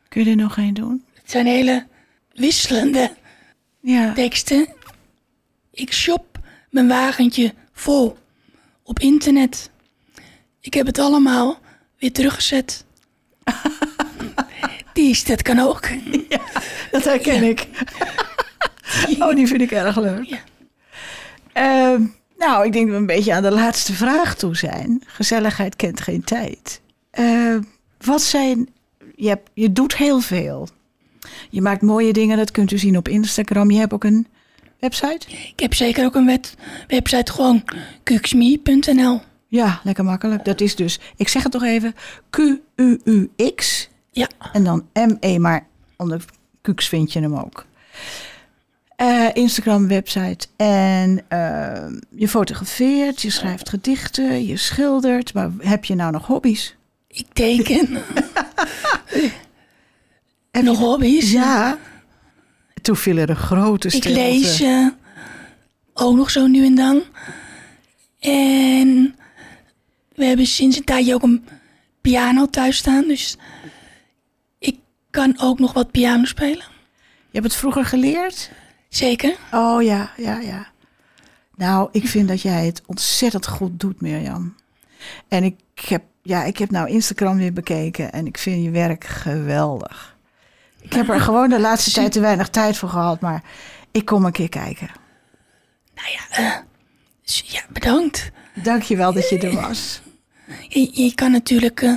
kun 0.09 0.23
je 0.23 0.29
er 0.29 0.35
nog 0.35 0.57
een 0.57 0.73
doen? 0.73 1.03
Het 1.13 1.31
zijn 1.31 1.45
hele 1.45 1.85
wisselende 2.33 3.15
Ja. 3.79 4.13
teksten. 4.13 4.67
Ik 5.71 5.93
shop 5.93 6.39
mijn 6.69 6.87
wagentje 6.87 7.53
vol 7.73 8.17
op 8.83 8.99
internet. 8.99 9.69
Ik 10.59 10.73
heb 10.73 10.85
het 10.85 10.99
allemaal 10.99 11.59
weer 11.97 12.11
teruggezet. 12.11 12.85
praktisch, 14.59 15.23
dat 15.23 15.41
kan 15.41 15.59
ook. 15.59 15.87
Dat 16.91 17.03
herken 17.03 17.43
ik. 17.43 17.67
oh, 19.19 19.35
die 19.35 19.47
vind 19.47 19.61
ik 19.61 19.71
erg 19.71 19.95
leuk. 19.97 20.23
Ja. 20.25 20.39
Ehm, 21.53 22.01
nou, 22.37 22.65
ik 22.65 22.71
denk 22.73 22.85
dat 22.85 22.93
we 22.95 22.99
een 23.01 23.05
beetje 23.05 23.33
aan 23.33 23.43
de 23.43 23.51
laatste 23.51 23.93
vraag 23.93 24.35
toe 24.35 24.55
zijn. 24.55 25.03
Gezelligheid 25.05 25.75
kent 25.75 26.01
geen 26.01 26.23
tijd. 26.23 26.81
Ehm, 27.17 27.61
wat 27.97 28.21
zijn... 28.21 28.69
Je, 29.15 29.27
hebt, 29.27 29.49
je 29.53 29.73
doet 29.73 29.95
heel 29.95 30.19
veel. 30.19 30.67
Je 31.49 31.61
maakt 31.61 31.81
mooie 31.81 32.13
dingen, 32.13 32.37
dat 32.37 32.51
kunt 32.51 32.71
u 32.71 32.77
zien 32.77 32.97
op 32.97 33.07
Instagram. 33.07 33.71
Je 33.71 33.79
hebt 33.79 33.93
ook 33.93 34.03
een 34.03 34.27
website? 34.79 35.27
Ik 35.27 35.59
heb 35.59 35.73
zeker 35.73 36.05
ook 36.05 36.15
een 36.15 36.25
wet, 36.25 36.55
website, 36.87 37.31
gewoon 37.31 37.63
kuksme.nl. 38.03 39.21
Ja, 39.47 39.79
lekker 39.83 40.03
makkelijk. 40.03 40.45
Dat 40.45 40.61
is 40.61 40.75
dus, 40.75 40.99
ik 41.15 41.27
zeg 41.27 41.43
het 41.43 41.51
toch 41.51 41.63
even, 41.63 41.95
Q-U-U-X 42.29 43.89
Ja, 44.11 44.29
en 44.51 44.63
dan 44.63 44.85
M-E, 44.93 45.37
maar 45.37 45.67
onder 45.97 46.25
Kuks 46.61 46.87
vind 46.87 47.13
je 47.13 47.19
hem 47.19 47.35
ook. 47.35 47.65
Eh, 48.95 49.27
Instagram, 49.33 49.87
website. 49.87 50.47
En 50.55 51.21
eh, 51.27 51.85
je 52.09 52.27
fotografeert, 52.27 53.21
je 53.21 53.29
schrijft 53.29 53.69
gedichten, 53.69 54.45
je 54.45 54.57
schildert. 54.57 55.33
Maar 55.33 55.51
heb 55.59 55.85
je 55.85 55.95
nou 55.95 56.11
nog 56.11 56.25
hobby's? 56.25 56.76
Ik 57.17 57.25
teken. 57.33 58.03
Heb 60.51 60.63
Nog 60.63 60.77
hobby's? 60.77 61.31
Ja. 61.31 61.77
Toen 62.81 62.95
viel 62.95 63.17
er 63.17 63.29
een 63.29 63.35
grote 63.35 63.87
Ik 63.87 63.93
stilte. 63.93 64.19
lees 64.19 64.61
eh, 64.61 64.87
ook 65.93 66.15
nog 66.15 66.29
zo 66.29 66.47
nu 66.47 66.65
en 66.65 66.75
dan. 66.75 67.03
En 68.19 69.15
we 70.15 70.25
hebben 70.25 70.45
sinds 70.45 70.77
een 70.77 70.83
tijdje 70.83 71.13
ook 71.13 71.23
een 71.23 71.45
piano 72.01 72.45
thuis 72.45 72.77
staan. 72.77 73.07
Dus 73.07 73.37
ik 74.59 74.79
kan 75.09 75.39
ook 75.39 75.59
nog 75.59 75.73
wat 75.73 75.91
piano 75.91 76.25
spelen. 76.25 76.65
Je 77.29 77.43
hebt 77.43 77.45
het 77.45 77.55
vroeger 77.55 77.85
geleerd? 77.85 78.51
Zeker. 78.89 79.35
Oh 79.51 79.83
ja, 79.83 80.11
ja, 80.17 80.39
ja. 80.39 80.67
Nou, 81.55 81.89
ik 81.91 82.07
vind 82.07 82.27
dat 82.27 82.41
jij 82.41 82.65
het 82.65 82.81
ontzettend 82.85 83.47
goed 83.47 83.79
doet, 83.79 84.01
Mirjam. 84.01 84.55
En 85.27 85.43
ik 85.43 85.55
heb, 85.87 86.03
ja, 86.27 86.43
ik 86.43 86.57
heb 86.57 86.71
nou 86.71 86.89
Instagram 86.89 87.37
weer 87.37 87.53
bekeken 87.53 88.11
en 88.11 88.25
ik 88.25 88.37
vind 88.37 88.63
je 88.63 88.69
werk 88.69 89.03
geweldig. 89.03 90.17
Ik 90.81 90.93
heb 90.93 91.09
er 91.09 91.19
gewoon 91.19 91.49
de 91.49 91.59
laatste 91.59 91.91
tijd 91.91 92.11
te 92.11 92.19
weinig 92.19 92.49
tijd 92.49 92.77
voor 92.77 92.89
gehad, 92.89 93.21
maar 93.21 93.43
ik 93.91 94.05
kom 94.05 94.25
een 94.25 94.31
keer 94.31 94.49
kijken. 94.49 94.89
Nou 95.95 96.07
ja, 96.09 96.63
dus 97.23 97.43
ja 97.45 97.61
bedankt. 97.69 98.31
Dank 98.63 98.81
je 98.81 98.97
wel 98.97 99.13
dat 99.13 99.29
je 99.29 99.39
er 99.39 99.55
was. 99.55 100.01
Je, 100.67 101.03
je 101.03 101.15
kan 101.15 101.31
natuurlijk 101.31 101.81
eh, 101.81 101.93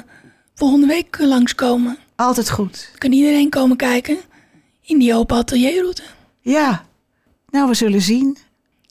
volgende 0.54 0.86
week 0.86 1.16
eh, 1.16 1.26
langskomen. 1.26 1.98
Altijd 2.16 2.50
goed. 2.50 2.90
Kan 2.98 3.12
iedereen 3.12 3.50
komen 3.50 3.76
kijken 3.76 4.18
in 4.82 4.98
die 4.98 5.14
open 5.14 5.36
atelierroute. 5.36 6.02
Ja, 6.40 6.84
nou, 7.48 7.68
we 7.68 7.74
zullen 7.74 8.00
zien. 8.00 8.38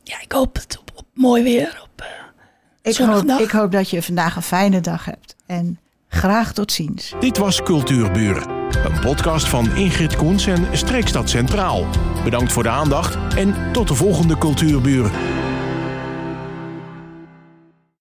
Ja, 0.04 0.22
ik 0.22 0.32
hoop 0.32 0.56
het 0.56 0.78
op, 0.80 0.92
op 0.96 1.06
mooi 1.14 1.44
weer. 1.44 1.88
Ik 2.82 2.98
hoop, 2.98 3.30
ik 3.30 3.52
hoop 3.52 3.72
dat 3.72 3.90
je 3.90 4.02
vandaag 4.02 4.36
een 4.36 4.42
fijne 4.42 4.82
dag 4.82 5.06
hebt. 5.06 5.36
En 5.46 5.80
graag 6.08 6.54
tot 6.54 6.72
ziens. 6.72 7.14
Dit 7.20 7.38
was 7.38 7.62
Cultuurburen. 7.62 8.50
Een 8.86 9.00
podcast 9.00 9.48
van 9.48 9.76
Ingrid 9.76 10.16
Koens 10.16 10.48
en 10.48 10.78
Streekstad 10.78 11.30
Centraal. 11.30 11.86
Bedankt 12.24 12.52
voor 12.52 12.64
de 12.64 12.70
aandacht 12.70 13.18
en 13.36 13.72
tot 13.72 13.88
de 13.88 13.96
volgende 13.96 14.38
Cultuurburen. 14.38 15.12